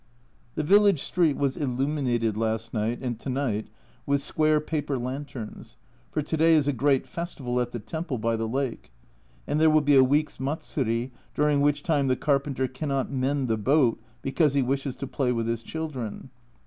The 0.55 0.63
village 0.63 0.99
street 1.03 1.37
was 1.37 1.55
illuminated 1.55 2.35
last 2.35 2.73
night 2.73 2.97
and 3.03 3.19
to 3.19 3.29
night 3.29 3.67
with 4.07 4.19
square 4.19 4.59
paper 4.59 4.97
lanterns, 4.97 5.77
for 6.09 6.23
to 6.23 6.37
day 6.37 6.55
is 6.55 6.67
a 6.67 6.73
great 6.73 7.05
festival 7.05 7.59
at 7.61 7.69
the 7.69 7.77
temple 7.77 8.17
by 8.17 8.35
the 8.35 8.47
lake; 8.47 8.91
and 9.45 9.61
there 9.61 9.69
will 9.69 9.81
be 9.81 9.93
a 9.95 10.03
week's 10.03 10.39
matsuri, 10.39 11.11
during 11.35 11.61
which 11.61 11.83
time 11.83 12.07
the 12.07 12.15
carpenter 12.15 12.67
cannot 12.67 13.11
mend 13.11 13.47
the 13.47 13.57
boat 13.57 13.99
because 14.23 14.55
he 14.55 14.63
wishes 14.63 14.95
to 14.95 15.05
play 15.05 15.31
with 15.31 15.45
his 15.47 15.61
children. 15.61 16.31